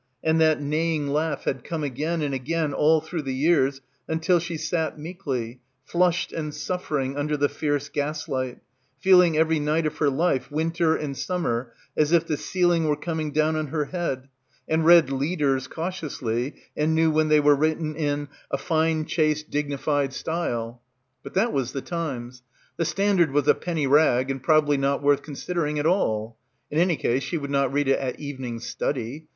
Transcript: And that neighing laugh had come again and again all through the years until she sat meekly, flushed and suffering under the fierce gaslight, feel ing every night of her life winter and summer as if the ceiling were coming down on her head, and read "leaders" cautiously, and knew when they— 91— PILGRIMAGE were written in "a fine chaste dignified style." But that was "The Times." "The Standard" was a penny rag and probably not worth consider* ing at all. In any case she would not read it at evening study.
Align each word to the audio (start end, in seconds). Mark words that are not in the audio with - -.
And 0.23 0.41
that 0.41 0.59
neighing 0.59 1.09
laugh 1.09 1.43
had 1.43 1.63
come 1.63 1.83
again 1.83 2.23
and 2.23 2.33
again 2.33 2.73
all 2.73 3.01
through 3.01 3.21
the 3.21 3.35
years 3.35 3.81
until 4.07 4.39
she 4.39 4.57
sat 4.57 4.97
meekly, 4.97 5.59
flushed 5.85 6.33
and 6.33 6.55
suffering 6.55 7.15
under 7.15 7.37
the 7.37 7.47
fierce 7.47 7.87
gaslight, 7.87 8.61
feel 8.99 9.21
ing 9.21 9.37
every 9.37 9.59
night 9.59 9.85
of 9.85 9.97
her 9.99 10.09
life 10.09 10.49
winter 10.49 10.95
and 10.95 11.15
summer 11.15 11.71
as 11.95 12.13
if 12.13 12.25
the 12.25 12.35
ceiling 12.35 12.87
were 12.87 12.95
coming 12.95 13.31
down 13.31 13.55
on 13.55 13.67
her 13.67 13.85
head, 13.85 14.27
and 14.67 14.87
read 14.87 15.11
"leaders" 15.11 15.67
cautiously, 15.67 16.55
and 16.75 16.95
knew 16.95 17.11
when 17.11 17.27
they— 17.29 17.39
91— 17.39 17.43
PILGRIMAGE 17.43 17.45
were 17.45 17.55
written 17.55 17.95
in 17.95 18.27
"a 18.49 18.57
fine 18.57 19.05
chaste 19.05 19.51
dignified 19.51 20.13
style." 20.13 20.81
But 21.21 21.35
that 21.35 21.53
was 21.53 21.73
"The 21.73 21.81
Times." 21.83 22.41
"The 22.77 22.85
Standard" 22.85 23.29
was 23.29 23.47
a 23.47 23.53
penny 23.53 23.85
rag 23.85 24.31
and 24.31 24.41
probably 24.41 24.77
not 24.77 25.03
worth 25.03 25.21
consider* 25.21 25.67
ing 25.67 25.77
at 25.77 25.85
all. 25.85 26.37
In 26.71 26.79
any 26.79 26.95
case 26.95 27.21
she 27.21 27.37
would 27.37 27.51
not 27.51 27.71
read 27.71 27.87
it 27.87 27.99
at 27.99 28.19
evening 28.19 28.59
study. 28.61 29.27